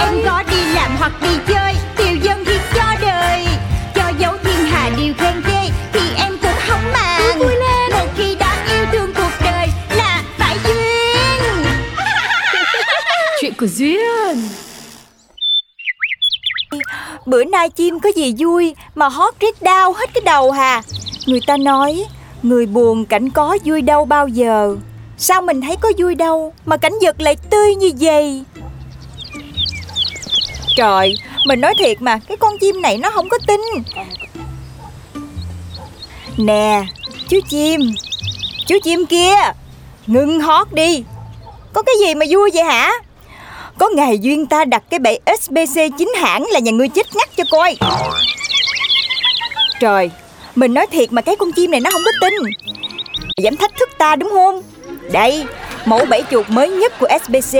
[0.00, 3.46] Em có đi làm hoặc đi chơi Tiêu dân thì cho đời.
[3.94, 7.38] Cho dấu thiên hà điều khen ghê Thì em cũng không màng.
[7.38, 7.92] Vui lên.
[7.92, 11.64] Một khi đã yêu thương cuộc đời Là phải duyên.
[13.40, 14.48] Chuyện của Duyên.
[17.26, 20.82] Bữa nay chim có gì vui Mà hót rít đau hết cái đầu hà.
[21.26, 22.04] Người ta nói
[22.42, 24.76] Người buồn cảnh có vui đâu bao giờ.
[25.18, 28.44] Sao mình thấy có vui đâu Mà cảnh vật lại tươi như vậy
[30.76, 31.14] Trời,
[31.46, 33.60] Mình nói thiệt mà, Cái con chim này nó không có tin.
[36.36, 36.82] Nè,
[37.28, 37.80] Chú chim
[38.66, 39.34] Chú chim kia
[40.06, 41.04] Ngưng hót đi.
[41.72, 42.92] Có cái gì mà vui vậy hả?
[43.78, 47.28] Có ngày duyên ta đặt cái bẫy SBC chính hãng là nhà ngươi chết ngắt
[47.36, 47.76] cho coi.
[49.80, 50.10] Trời,
[50.54, 52.34] Mình nói thiệt mà cái con chim này nó không có tin.
[53.42, 54.62] Dám thách thức ta đúng không?
[55.12, 55.44] Đây,
[55.84, 57.58] Mẫu bẫy chuột mới nhất của SBC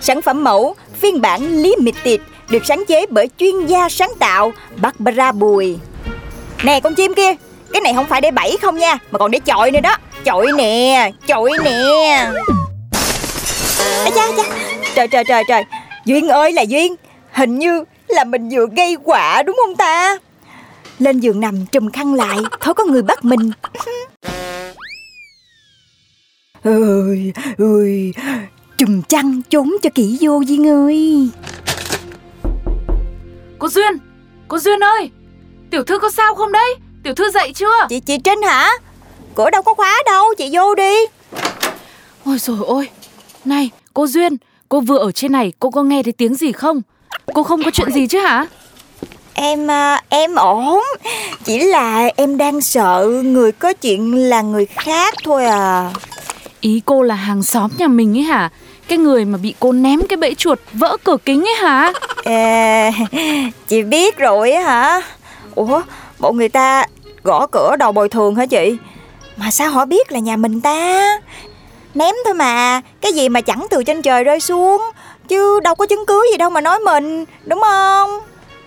[0.00, 2.20] Sản phẩm mẫu, phiên bản limited.
[2.50, 5.78] Được sáng chế bởi chuyên gia sáng tạo Barbara Bùi.
[6.64, 7.34] Nè con chim kia
[7.72, 9.96] Cái này không phải để bẫy không nha Mà còn để chọi nữa đó.
[10.24, 12.30] Chọi nè Chọi nè.
[13.78, 14.42] À, cha, cha.
[14.94, 15.64] Trời trời trời trời.
[16.04, 16.94] Duyên ơi là Duyên
[17.32, 20.18] Hình như là mình vừa gây quả đúng không ta?
[20.98, 23.50] Lên giường nằm trùm khăn lại Thôi có người bắt mình.
[26.64, 28.12] Ơi ơi
[28.78, 31.28] trùm chăn trốn cho kỹ vô Duyên ơi.
[33.62, 33.98] Cô Duyên
[34.48, 35.10] Cô Duyên ơi
[35.70, 36.74] Tiểu thư có sao không đấy?
[37.02, 37.86] Tiểu thư dậy chưa?
[37.88, 38.70] Chị chị Trinh hả?
[39.34, 40.94] Cửa đâu có khóa đâu chị vô đi.
[42.24, 42.88] Ôi rồi ôi
[43.44, 44.36] Này cô Duyên
[44.68, 46.82] Cô vừa ở trên này cô có nghe thấy tiếng gì không?
[47.34, 48.46] Cô không có chuyện gì chứ hả?
[49.34, 50.80] Em à, em ổn
[51.44, 55.92] Chỉ là em đang sợ người có chuyện là người khác thôi à.
[56.60, 58.50] Ý cô là hàng xóm nhà mình ấy hả?
[58.88, 61.92] Cái người mà bị cô ném cái bẫy chuột vỡ cửa kính ấy hả
[62.24, 62.90] À,
[63.68, 65.00] chị biết rồi á hả?
[65.54, 65.82] Ủa,
[66.18, 66.86] bộ người ta
[67.22, 68.76] gõ cửa đầu bồi thường hả chị?
[69.36, 71.02] Mà sao họ biết là nhà mình ta?
[71.94, 74.82] Ném thôi mà, cái gì mà chẳng từ trên trời rơi xuống
[75.28, 78.10] Chứ đâu có chứng cứ gì đâu mà nói mình, đúng không?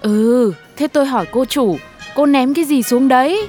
[0.01, 1.77] Ừ Thế tôi hỏi cô chủ
[2.15, 3.47] Cô ném cái gì xuống đấy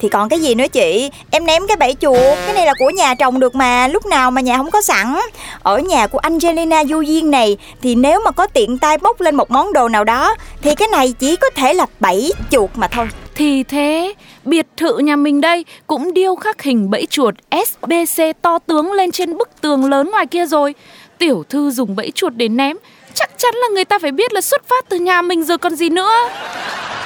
[0.00, 1.10] thì còn cái gì nữa chị?
[1.30, 4.30] Em ném cái bẫy chuột, Cái này là của nhà trồng được mà, Lúc nào
[4.30, 5.14] mà nhà không có sẵn.
[5.62, 9.34] Ở nhà của Angelina Du Duyên này, Thì nếu mà có tiện tay bốc lên
[9.34, 12.88] một món đồ nào đó, Thì cái này chỉ có thể là bẫy chuột mà
[12.88, 13.08] thôi.
[13.34, 18.58] Thì thế, Biệt thự nhà mình đây Cũng điêu khắc hình bẫy chuột SBC to
[18.58, 20.74] tướng lên trên bức tường lớn ngoài kia rồi.
[21.18, 22.76] Tiểu thư dùng bẫy chuột để ném
[23.14, 25.76] Chắc chắn là người ta phải biết là xuất phát từ nhà mình rồi còn
[25.76, 26.12] gì nữa.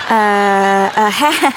[0.09, 1.51] À, à ha,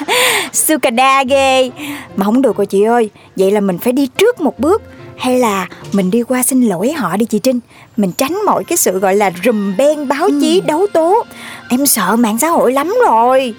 [0.52, 1.70] Sukada ghê
[2.16, 3.10] Mà không được rồi chị ơi.
[3.36, 4.82] Vậy là mình phải đi trước một bước.
[5.16, 7.60] Hay là mình đi qua xin lỗi họ đi chị Trinh.
[7.96, 11.24] Mình tránh mọi cái sự gọi là rùm beng báo chí đấu tố.
[11.68, 13.54] Em sợ mạng xã hội lắm rồi.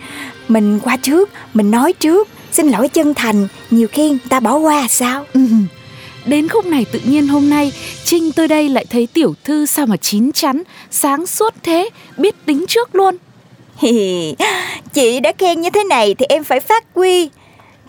[0.47, 2.27] Mình qua trước, mình nói trước.
[2.51, 3.47] Xin lỗi chân thành.
[3.71, 5.25] Nhiều khi người ta bỏ qua sao?
[5.33, 5.41] Ừ.
[6.25, 7.71] Đến khúc này tự nhiên hôm nay
[8.03, 12.45] Trinh tôi đây lại thấy tiểu thư sao mà chín chắn Sáng suốt thế Biết
[12.45, 13.17] tính trước luôn.
[14.93, 17.29] Chị đã khen như thế này thì em phải phát huy.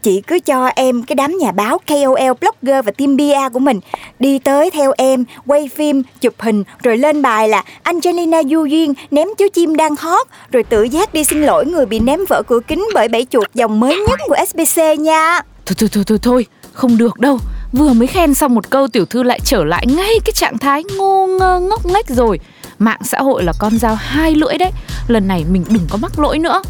[0.02, 3.81] Chị cứ cho em cái đám nhà báo KOL, blogger và team PR của mình
[4.19, 8.94] Đi tới theo em, quay phim, chụp hình Rồi lên bài là Angelina Du Duyên
[9.10, 12.43] ném chú chim đang hot Rồi tự giác đi xin lỗi người bị ném vỡ
[12.46, 15.40] cửa kính bởi bẫy chuột dòng mới nhất của SBC nha.
[15.66, 17.38] Thôi thôi thôi thôi thôi Không được đâu
[17.72, 20.84] Vừa mới khen xong một câu tiểu thư lại trở lại ngay cái trạng thái
[20.96, 22.40] ngô ngơ ngốc nghếch rồi.
[22.78, 24.70] Mạng xã hội là con dao hai lưỡi đấy.
[25.08, 26.62] Lần này mình đừng có mắc lỗi nữa.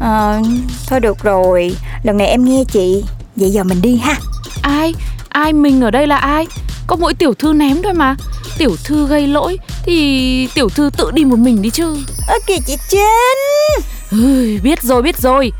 [0.00, 0.40] Ờ,
[0.86, 1.76] thôi được rồi.
[2.02, 3.04] Lần này em nghe chị.
[3.36, 4.16] Vậy giờ mình đi ha.
[4.62, 4.94] Ai?
[5.28, 6.46] Ai mình ở đây là ai?
[6.86, 8.16] Có mỗi tiểu thư ném thôi mà.
[8.58, 11.96] Tiểu thư gây lỗi Thì tiểu thư tự đi một mình đi chứ.
[12.28, 13.84] Ơ kìa chị Trinh.
[14.10, 15.52] Ơi, biết rồi biết rồi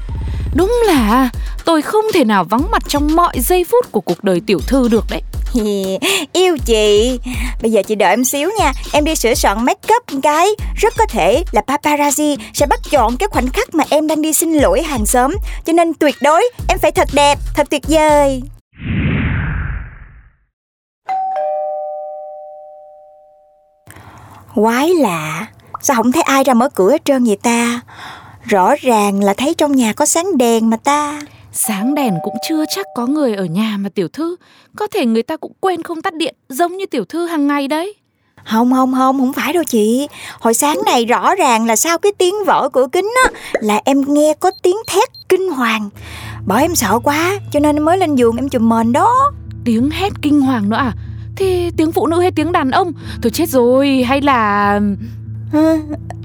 [0.54, 1.30] Đúng là
[1.64, 4.88] tôi không thể nào vắng mặt trong mọi giây phút của cuộc đời tiểu thư
[4.88, 5.22] được đấy.
[6.32, 7.20] Yêu chị.
[7.62, 8.72] Bây giờ chị đợi em xíu nha.
[8.92, 10.48] Em đi sửa soạn make up cái.
[10.76, 14.32] Rất có thể là paparazzi Sẽ bắt chọn cái khoảnh khắc mà em đang đi
[14.32, 15.34] xin lỗi hàng xóm.
[15.64, 18.42] Cho nên tuyệt đối Em phải thật đẹp, thật tuyệt vời.
[24.54, 25.46] Quái lạ.
[25.82, 27.80] Sao không thấy ai ra mở cửa hết trơn vậy ta?
[28.50, 31.20] Rõ ràng là thấy trong nhà có sáng đèn mà ta.
[31.52, 34.36] Sáng đèn cũng chưa chắc có người ở nhà mà tiểu thư.
[34.76, 37.68] Có thể người ta cũng quên không tắt điện Giống như tiểu thư hàng ngày
[37.68, 37.94] đấy.
[38.44, 40.08] Không không không không phải đâu chị.
[40.40, 43.30] Hồi sáng này rõ ràng là sau cái tiếng vỡ cửa kính á
[43.60, 45.90] Là em nghe có tiếng thét kinh hoàng.
[46.46, 49.32] Bởi em sợ quá cho nên mới lên giường em chùm mền đó.
[49.64, 50.92] Tiếng hét kinh hoàng nữa à?
[51.36, 52.92] Thì tiếng phụ nữ hay tiếng đàn ông?
[53.22, 54.80] Thôi chết rồi hay là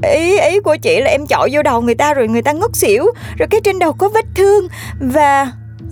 [0.04, 2.76] Ý ý của chị là em chọi vô đầu người ta rồi người ta ngất
[2.76, 3.06] xỉu
[3.38, 4.68] Rồi cái trên đầu có vết thương
[5.00, 5.52] Và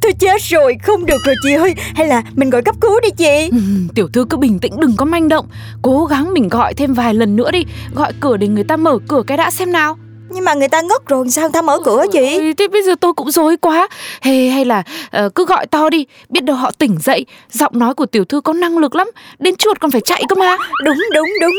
[0.00, 1.74] Tôi chết rồi không được rồi chị ơi.
[1.94, 3.48] Hay là mình gọi cấp cứu đi chị.
[3.50, 3.58] Ừ,
[3.94, 5.46] Tiểu thư cứ bình tĩnh đừng có manh động.
[5.82, 7.64] Cố gắng mình gọi thêm vài lần nữa đi.
[7.94, 9.96] Gọi cửa để người ta mở cửa cái đã xem nào
[10.34, 12.82] nhưng mà người ta ngất rồi sao người ta mở cửa chị Ôi, Thế bây
[12.82, 13.88] giờ tôi cũng rối quá.
[14.20, 14.82] Hay, hay là
[15.24, 16.06] uh, cứ gọi to đi.
[16.28, 19.10] Biết đâu họ tỉnh dậy Giọng nói của tiểu thư có năng lực lắm.
[19.38, 20.56] Đến chuột còn phải chạy cơ mà.
[20.84, 21.54] Đúng đúng đúng.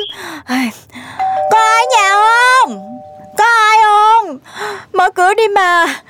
[1.52, 2.80] Có ai nhà không?
[3.38, 4.38] Có ai không?
[4.94, 6.02] Mở cửa đi mà.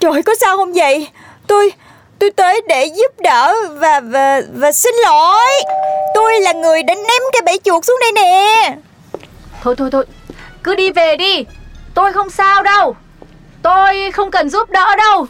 [0.00, 1.08] Trời có sao không vậy?
[1.46, 1.72] Tôi
[2.18, 5.50] tôi tới để giúp đỡ và và và xin lỗi.
[6.14, 8.76] Tôi là người đã ném cái bẫy chuột xuống đây nè.
[9.62, 10.04] Thôi thôi thôi.
[10.64, 11.44] Cứ đi về đi
[11.94, 12.96] Tôi không sao đâu.
[13.62, 15.26] Tôi không cần giúp đỡ đâu.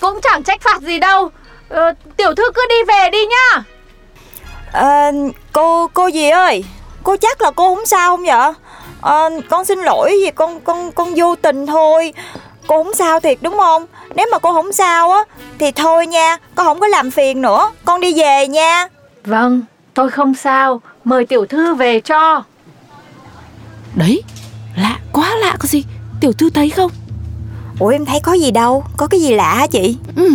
[0.00, 1.30] Cũng chẳng trách phạt gì đâu.
[1.68, 3.62] Ờ, Tiểu thư cứ đi về đi nhá.
[4.72, 5.10] À,
[5.52, 6.64] Cô cô gì ơi?
[7.02, 8.52] Cô chắc là cô không sao không vậy?
[9.02, 12.12] À, Con xin lỗi vì con con con vô tình thôi.
[12.66, 13.86] Cô không sao thiệt đúng không?
[14.14, 15.24] Nếu mà cô không sao á
[15.58, 16.36] Thì thôi nha.
[16.54, 17.70] Con không có làm phiền nữa.
[17.84, 18.88] Con đi về nha.
[19.24, 19.62] Vâng
[19.94, 20.80] tôi không sao.
[21.04, 22.42] Mời tiểu thư về cho.
[23.94, 24.22] Đấy
[24.76, 25.84] Lạ quá lạ có gì
[26.20, 26.90] Tiểu thư thấy không?
[27.78, 28.84] Ủa em thấy có gì đâu.
[28.96, 29.96] Có cái gì lạ hả chị?
[30.16, 30.30] Ừ,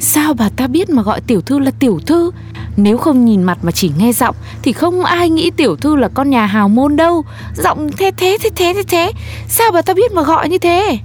[0.00, 2.30] Sao bà ta biết mà gọi tiểu thư là tiểu thư?
[2.76, 6.08] Nếu không nhìn mặt mà chỉ nghe giọng Thì không ai nghĩ tiểu thư là
[6.08, 7.24] con nhà hào môn đâu.
[7.64, 9.12] Giọng thế thế thế thế thế thế.
[9.48, 10.98] Sao bà ta biết mà gọi như thế?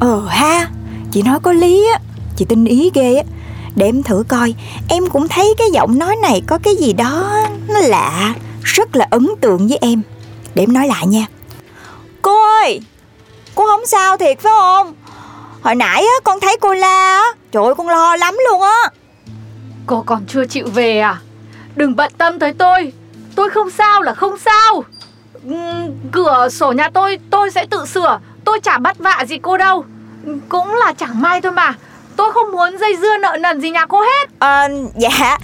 [0.00, 0.68] Ờ ha
[1.12, 2.00] Chị nói có lý á.
[2.36, 3.22] Chị tin ý ghê á.
[3.76, 4.54] Để em thử coi
[4.88, 7.32] Em cũng thấy cái giọng nói này có cái gì đó
[7.68, 10.02] Nó lạ Rất là ấn tượng với em.
[10.54, 11.26] Để em nói lại nha.
[12.22, 12.80] Cô ơi
[13.60, 14.94] Cô không sao thiệt phải không?
[15.62, 18.82] Hồi nãy á con thấy cô la á Trời ơi con lo lắm luôn á.
[19.86, 21.16] Cô còn chưa chịu về à?
[21.76, 22.92] Đừng bận tâm tới tôi.
[23.36, 24.84] Tôi không sao là không sao.
[26.12, 28.20] Cửa sổ nhà tôi tôi sẽ tự sửa.
[28.44, 29.84] Tôi chả bắt vạ gì cô đâu.
[30.48, 31.74] Cũng là chẳng may thôi mà.
[32.16, 34.28] Tôi không muốn dây dưa nợ nần gì nhà cô hết.
[34.38, 35.38] À, Dạ.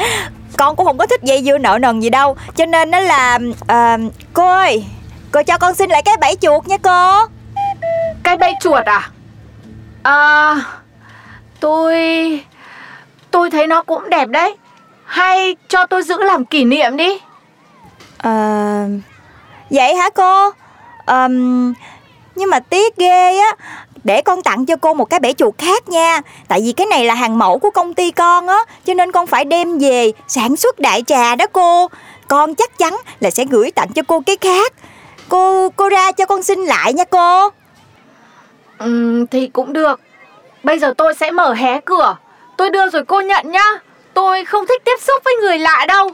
[0.57, 2.37] Con cũng không có thích dây dưa nợ nần gì đâu.
[2.57, 3.99] Cho nên nó là à,
[4.33, 4.85] Cô ơi
[5.33, 7.27] Cô cho con xin lại cái bẫy chuột nha cô
[8.27, 9.11] cái bẫy chuột à?
[10.03, 10.57] À,
[11.61, 11.95] tôi...
[13.31, 14.57] Tôi thấy nó cũng đẹp đấy.
[15.05, 17.19] Hay cho tôi giữ làm kỷ niệm đi.
[18.19, 18.87] À,
[19.71, 20.51] vậy hả cô?
[21.07, 21.29] À,
[22.35, 23.53] nhưng mà tiếc ghê á.
[24.05, 27.05] Để con tặng cho cô một cái bể chuột khác nha Tại vì cái này
[27.05, 30.57] là hàng mẫu của công ty con á Cho nên con phải đem về sản
[30.57, 31.89] xuất đại trà đó cô
[32.29, 34.73] Con chắc chắn là sẽ gửi tặng cho cô cái khác
[35.29, 37.51] Cô cô ra cho con xin lại nha cô
[38.79, 40.01] Ừ, thì cũng được.
[40.63, 42.17] Bây giờ tôi sẽ mở hé cửa.
[42.57, 43.65] Tôi đưa rồi cô nhận nhá.
[44.15, 46.11] Tôi không thích tiếp xúc với người lạ đâu.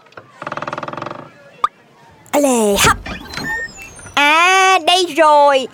[2.35, 2.97] Lè hấp.
[4.15, 5.69] À đây rồi.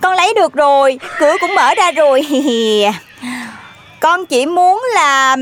[0.00, 0.98] Con lấy được rồi.
[1.18, 2.26] Cửa cũng mở ra rồi.
[4.00, 5.36] Con chỉ muốn là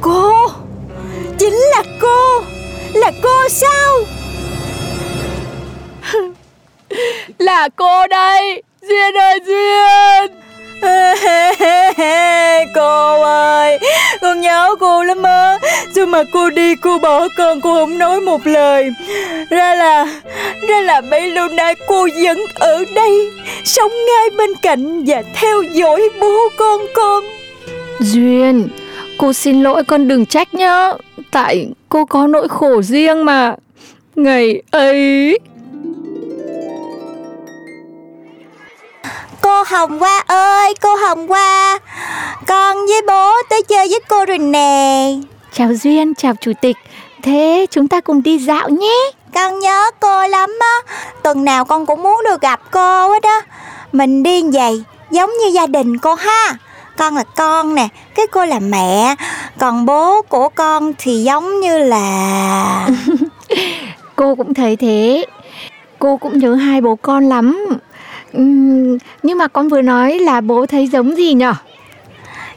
[0.00, 0.48] Cô.
[1.38, 2.40] Chính là cô.
[2.94, 3.94] Là cô sao?
[7.38, 10.30] Là cô đây Duyên ơi, Duyên!
[12.74, 13.78] Cô ơi,
[14.20, 15.58] Con nhớ cô lắm á.
[15.94, 18.90] Nhưng mà cô đi, cô bỏ con, cô không nói một lời?
[19.50, 20.20] Ra là
[20.68, 23.30] Ra là mấy lâu nay cô vẫn ở đây,
[23.64, 27.24] Sống ngay bên cạnh Và theo dõi bố con con.
[28.00, 28.68] Duyên,
[29.18, 30.92] Cô xin lỗi, con đừng trách nhá.
[31.30, 33.54] Tại cô có nỗi khổ riêng mà.
[34.16, 35.38] Ngày ấy
[39.56, 41.78] Cô Hồng Hoa ơi, cô Hồng Hoa.
[42.46, 45.12] Con với bố tới chơi với cô rồi nè.
[45.52, 46.76] Chào Duyên, chào Chủ tịch.
[47.22, 49.10] Thế chúng ta cùng đi dạo nhé.
[49.34, 50.92] Con nhớ cô lắm á.
[51.22, 53.40] Tuần nào con cũng muốn được gặp cô hết á.
[53.92, 56.56] Mình đi vậy giống như gia đình cô ha.
[56.96, 59.14] Con là con nè, cái cô là mẹ.
[59.58, 62.88] Còn bố của con thì giống như là
[64.16, 65.26] Cô cũng thấy thế.
[65.98, 67.66] Cô cũng nhớ hai bố con lắm
[69.22, 71.54] nhưng mà con vừa nói là bố thấy giống gì nhở?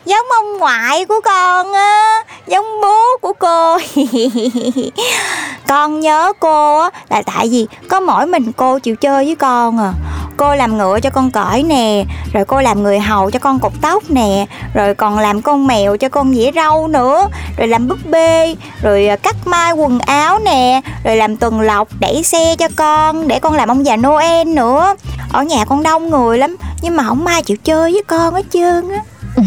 [0.06, 3.78] Giống ông ngoại của con á, Giống bố của cô
[5.68, 9.78] Con nhớ cô á, là tại vì có mỗi mình cô chịu chơi với con
[9.78, 9.94] à
[10.40, 13.72] Cô làm ngựa cho con cõi nè Rồi cô làm người hầu cho con cột
[13.82, 17.28] tóc nè Rồi còn làm con mèo cho con dĩa rau nữa
[17.58, 21.88] Rồi làm búp bê Rồi à, cắt mai quần áo nè Rồi làm tuần lộc
[22.00, 24.96] đẩy xe cho con Để con làm ông già Noel nữa.
[25.32, 28.46] Ở nhà con đông người lắm Nhưng mà không ai chịu chơi với con hết
[28.54, 29.02] trơn á.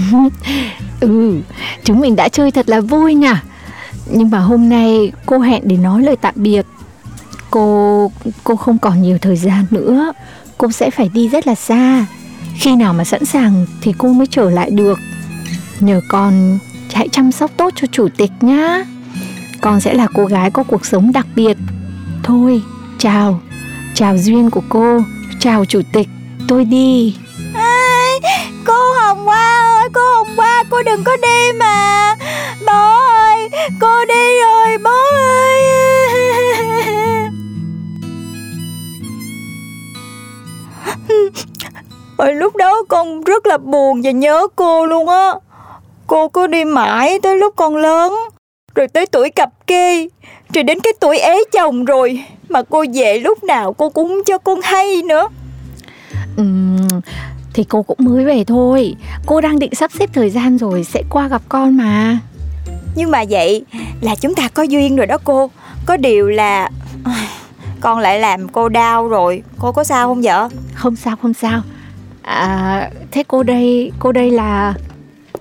[1.01, 1.41] Ừ,
[1.85, 3.29] chúng mình đã chơi thật là vui nhỉ
[4.07, 6.67] Nhưng mà hôm nay cô hẹn để nói lời tạm biệt.
[7.51, 8.11] Cô
[8.45, 10.13] cô không còn nhiều thời gian nữa.
[10.63, 12.07] Cô sẽ phải đi rất là xa.
[12.55, 14.99] Khi nào mà sẵn sàng thì cô mới trở lại được.
[15.81, 16.59] Nhờ con
[16.93, 18.85] hãy chăm sóc tốt cho chủ tịch nhá.
[19.61, 21.57] Con sẽ là cô gái có cuộc sống đặc biệt.
[22.23, 22.63] Thôi,
[22.99, 23.41] chào.
[23.95, 25.01] Chào duyên của cô.
[25.41, 26.09] Chào chủ tịch.
[26.49, 27.17] Tôi đi.
[28.65, 32.15] Cô Hồng Hoa ơi, cô Hồng Hoa, cô đừng có đi mà.
[32.67, 33.49] Bố ơi,
[43.13, 45.33] con rất là buồn và nhớ cô luôn á.
[46.07, 48.15] Cô cứ đi mãi tới lúc con lớn
[48.75, 50.09] Rồi tới tuổi cặp kê
[50.55, 54.39] Rồi đến cái tuổi ế chồng rồi Mà cô về lúc nào cô cũng cho
[54.39, 55.29] con hay nữa.
[56.37, 56.89] Ừm,
[57.55, 58.95] thì cô cũng mới về thôi.
[59.27, 62.19] Cô đang định sắp xếp thời gian rồi Sẽ qua gặp con mà.
[62.97, 63.65] Nhưng mà vậy
[64.01, 65.51] là chúng ta có duyên rồi đó cô.
[65.87, 66.71] Có điều là
[67.81, 69.43] Con lại làm cô đau rồi.
[69.59, 70.49] Cô có sao không vợ?
[70.75, 71.63] Không sao không sao
[72.23, 74.75] à, Thế cô đây Cô đây là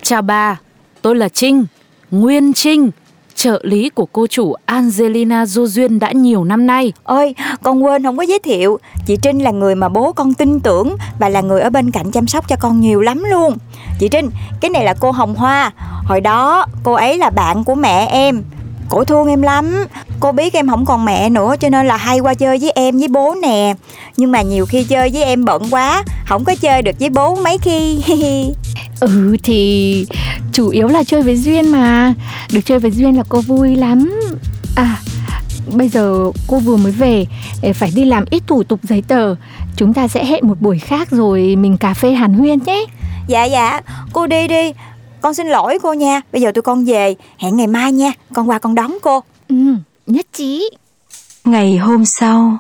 [0.03, 0.59] Chào bà,
[1.01, 1.65] tôi là Trinh,
[2.11, 2.91] Nguyên Trinh,
[3.35, 6.93] trợ lý của cô chủ Angelina Du Duyên đã nhiều năm nay.
[7.03, 10.59] Ôi con quên không có giới thiệu Chị Trinh là người mà bố con tin
[10.59, 13.57] tưởng Và là người ở bên cạnh chăm sóc cho con nhiều lắm luôn
[14.00, 14.29] Chị Trinh
[14.61, 15.71] Cái này là cô Hồng Hoa
[16.05, 18.43] Hồi đó cô ấy là bạn của mẹ em
[18.91, 19.86] Cổ thương em lắm.
[20.19, 23.00] Cô biết em không còn mẹ nữa Cho nên là hay qua chơi với em
[23.00, 23.74] với bố nè.
[24.17, 27.36] Nhưng mà nhiều khi chơi với em bận quá Không có chơi được với bố
[27.36, 28.01] mấy khi.
[29.00, 30.05] Ừ thì
[30.51, 32.13] chủ yếu là chơi với Duyên mà.
[32.53, 34.19] Được chơi với Duyên là cô vui lắm.
[34.75, 34.98] À
[35.74, 37.25] bây giờ cô vừa mới về
[37.74, 39.36] Phải đi làm ít thủ tục giấy tờ.
[39.75, 42.86] Chúng ta sẽ hẹn một buổi khác rồi mình cà phê hàn huyên nhé.
[43.27, 43.81] Dạ dạ.
[44.13, 44.71] Cô đi đi
[45.21, 46.21] Con xin lỗi cô nha.
[46.31, 47.15] Bây giờ tụi con về.
[47.37, 48.11] Hẹn ngày mai nha.
[48.33, 49.23] Con qua con đón cô.
[49.49, 49.55] Ừ
[50.11, 50.69] nhất trí.
[51.45, 52.57] Ngày hôm sau.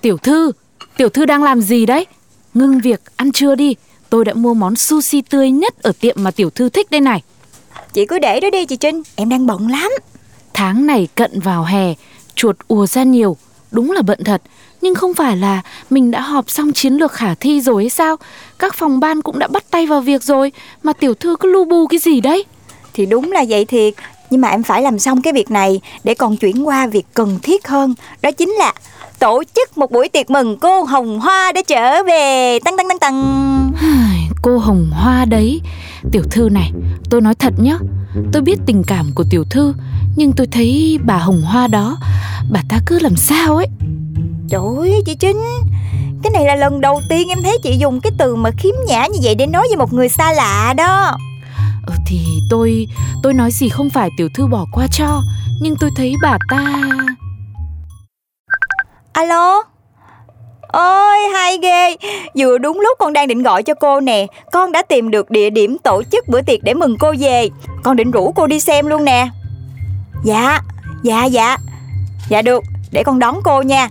[0.00, 0.52] Tiểu thư,
[0.96, 2.06] tiểu thư đang làm gì đấy?
[2.54, 3.74] Ngưng việc, ăn trưa đi.
[4.10, 7.22] Tôi đã mua món sushi tươi nhất ở tiệm mà tiểu thư thích đây này.
[7.92, 9.02] Chị cứ để đó đi chị Trinh.
[9.16, 9.92] Em đang bận lắm.
[10.54, 11.94] Tháng này cận vào hè,
[12.34, 13.36] chuột ùa ra nhiều,
[13.70, 14.42] đúng là bận thật.
[14.80, 18.16] Nhưng không phải là mình đã họp xong chiến lược khả thi rồi hay sao?
[18.58, 21.64] Các phòng ban cũng đã bắt tay vào việc rồi, mà tiểu thư cứ lu
[21.64, 22.44] bu cái gì đấy?
[22.94, 23.94] Thì đúng là vậy thiệt.
[24.30, 27.38] Nhưng mà em phải làm xong cái việc này Để còn chuyển qua việc cần
[27.42, 27.94] thiết hơn.
[28.22, 28.72] Đó chính là
[29.18, 32.58] tổ chức một buổi tiệc mừng cô Hồng Hoa đã trở về.
[32.64, 33.72] Tăng tăng tăng tăng.
[34.42, 35.60] Cô Hồng Hoa đấy.
[36.12, 36.72] Tiểu thư này
[37.10, 37.78] tôi nói thật nhá.
[38.32, 39.74] Tôi biết tình cảm của tiểu thư
[40.16, 41.98] Nhưng tôi thấy bà Hồng Hoa đó
[42.50, 43.66] Bà ta cứ làm sao ấy
[44.50, 45.42] Trời ơi chị Trinh.
[46.22, 49.06] Cái này là lần đầu tiên em thấy chị dùng cái từ mà khiếm nhã
[49.06, 51.16] như vậy Để nói với một người xa lạ đó.
[51.86, 52.86] Ừ thì tôi
[53.22, 55.22] Tôi nói gì không phải tiểu thư bỏ qua cho
[55.60, 56.80] Nhưng tôi thấy bà ta
[59.12, 59.62] Alo?
[60.68, 61.96] Ôi hay ghê.
[62.36, 64.26] Vừa đúng lúc con đang định gọi cho cô nè.
[64.52, 67.48] Con đã tìm được địa điểm tổ chức bữa tiệc để mừng cô về.
[67.82, 69.28] Con định rủ cô đi xem luôn nè.
[70.24, 70.60] Dạ
[71.02, 71.56] Dạ dạ.
[72.28, 73.88] Dạ được Để con đón cô nha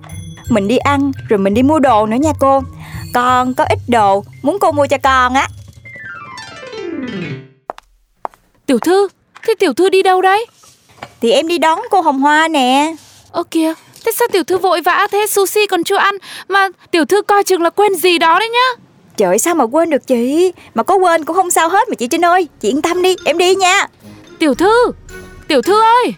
[0.50, 2.62] Mình đi ăn rồi mình đi mua đồ nữa nha cô.
[3.13, 5.48] Con có ít đồ Muốn cô mua cho con á.
[8.65, 9.08] Tiểu thư
[9.48, 10.46] Thế tiểu thư đi đâu đấy?
[11.22, 12.96] Thì em đi đón cô Hồng Hoa nè.
[13.32, 13.74] Ơ kìa
[14.06, 16.15] Thế sao tiểu thư vội vã thế sushi còn chưa ăn
[16.48, 18.84] Mà tiểu thư coi chừng là quên gì đó đấy nhá.
[19.18, 20.51] Trời sao mà quên được chị?
[20.75, 22.48] Mà có quên cũng không sao hết mà chị Trinh ơi.
[22.60, 23.88] Chị yên tâm đi em đi nha.
[24.39, 24.91] Tiểu thư
[25.48, 26.13] Tiểu thư ơi.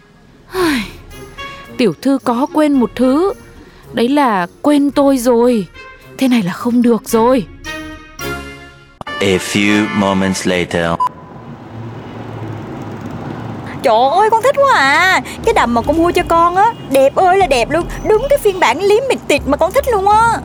[1.76, 3.32] Tiểu thư có quên một thứ
[3.92, 5.66] Đấy là quên tôi rồi.
[6.18, 7.46] Thế này là không được rồi.
[9.04, 10.86] A few moments later.
[13.82, 15.20] Trời ơi con thích quá à.
[15.44, 17.86] Cái đầm mà con mua cho con á Đẹp ơi là đẹp luôn.
[18.08, 18.78] Đúng cái phiên bản
[19.28, 20.38] tịt mà con thích luôn á.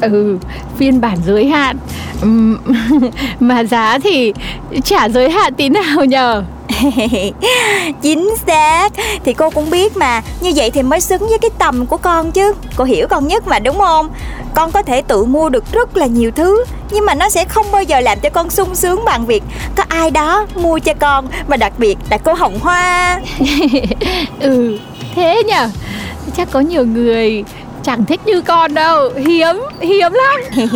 [0.00, 0.38] Ừ
[0.80, 1.76] phiên bản giới hạn.
[3.40, 4.32] Mà giá thì
[4.84, 6.44] chả giới hạn tí nào nhờ
[8.02, 8.88] Chính xác.
[9.24, 12.32] Thì cô cũng biết mà Như vậy thì mới xứng với cái tầm của con
[12.32, 12.54] chứ.
[12.76, 14.08] Cô hiểu con nhất mà đúng không?
[14.54, 17.66] Con có thể tự mua được rất là nhiều thứ Nhưng mà nó sẽ không
[17.72, 19.42] bao giờ làm cho con sung sướng bằng việc
[19.76, 23.20] Có ai đó mua cho con Mà đặc biệt là cô Hồng Hoa.
[24.40, 24.78] Ừ
[25.14, 25.68] thế nhở
[26.36, 27.44] Chắc có nhiều người
[27.82, 29.10] chẳng thích như con đâu.
[29.16, 30.40] Hiếm, hiếm lắm.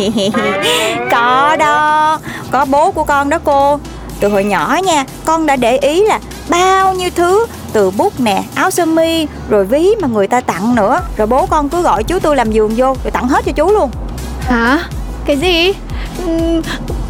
[1.11, 2.19] Có đó.
[2.51, 3.79] Có bố của con đó cô
[4.19, 6.19] Từ hồi nhỏ nha Con đã để ý là
[6.49, 10.75] bao nhiêu thứ Từ bút nè, áo sơ mi Rồi ví mà người ta tặng
[10.75, 10.99] nữa.
[11.17, 13.71] Rồi bố con cứ gọi chú tôi làm giường vô Rồi tặng hết cho chú
[13.71, 13.91] luôn.
[14.39, 14.79] Hả?
[15.25, 15.73] Cái gì?
[16.25, 16.61] Ừm,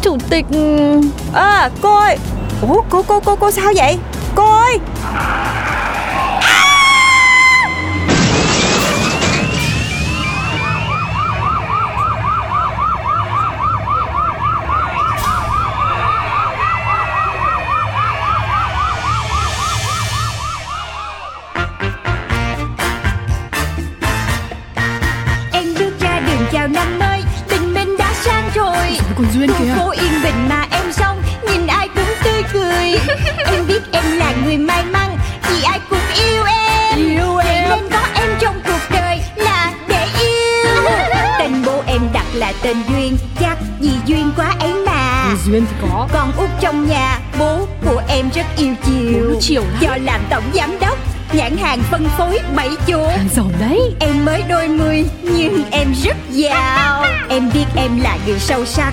[0.02, 2.18] chủ tịch ừm, À cô ơi.
[2.68, 3.98] Ủa cô cô cô cô sao vậy?
[4.34, 4.78] Cô ơi
[29.16, 32.98] Còn Duyên Khu phố yên bình mà em xong Nhìn ai cũng tươi cười.
[33.46, 35.18] Em biết em là người may mắn
[35.48, 36.98] Vì ai cũng yêu em.
[36.98, 40.82] Yêu Vậy nên có em trong cuộc đời Là để yêu.
[41.38, 45.34] Tên bố em đặt là tên Duyên Chắc vì duyên quá ấy mà.
[45.46, 46.08] Duyên thì có.
[46.12, 49.36] Con út trong nhà Bố của em rất yêu chiều.
[49.40, 49.80] Chiều lắm.
[49.80, 50.98] Do làm tổng giám đốc
[51.32, 53.10] Nhãn hàng phân phối bảy chỗ.
[53.34, 53.94] Giỏi đấy.
[54.00, 57.04] Em mới đôi mươi nhưng em rất giàu.
[57.28, 58.92] Em biết em là người sâu sắc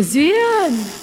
[0.00, 0.99] của Duyên.